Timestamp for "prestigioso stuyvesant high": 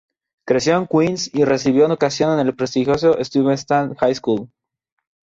2.55-4.15